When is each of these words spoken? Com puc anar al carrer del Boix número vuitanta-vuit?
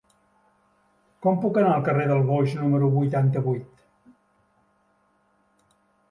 Com 1.25 1.35
puc 1.41 1.57
anar 1.61 1.73
al 1.73 1.83
carrer 1.89 2.05
del 2.11 2.23
Boix 2.29 2.55
número 2.61 2.89
vuitanta-vuit? 2.95 3.83